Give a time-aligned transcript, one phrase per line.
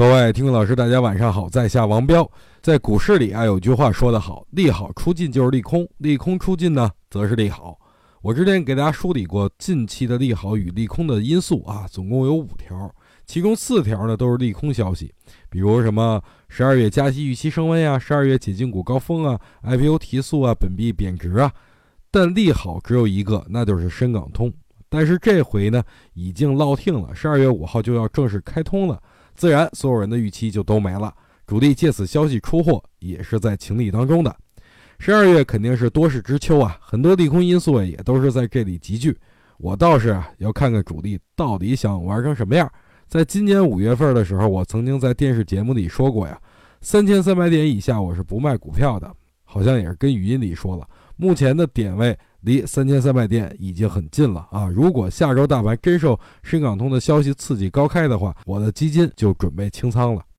[0.00, 2.26] 各位听众老师，大家晚上好，在下王彪。
[2.62, 7.78] 在股市里啊，有句话说得好，利好出尽就是利空，利空出尽呢，则是利好。
[8.22, 12.90] 我之前给大家梳理过近期的利好与利空的因素啊，总共有五条，
[13.26, 15.12] 其中四条呢都是利空消息，
[15.50, 21.52] 比如什么十二月加息预期升温呀，十二月解禁股高峰啊，IPO 提速啊，本币贬值啊。
[22.10, 24.50] 但利好只有一个，那就是深港通。
[24.88, 28.98] 但是这回呢，已经落听了，十二月五号就要正式开通了，
[29.34, 31.14] 自然所有人的预期就都没了。
[31.46, 34.34] 主力借此消息出货，也是在情理当中的。
[34.98, 39.16] 十二月肯定是多事之秋啊，很多利空因素也都是在这里集聚。
[39.58, 42.70] 我倒是，要看看主力到底想玩成什么样。
[43.08, 46.40] 在今年五月份的时候，我曾经在电视节目里说过呀，
[46.80, 50.86] 三千三百点以下我是不卖股票的，好像也是跟语音里说了。
[51.16, 54.66] 目前的点位离三千三百点已经很近了啊！
[54.68, 60.22] 如果下周大盘真受深港通的消息刺激高开的话，我的基金就准备清仓了。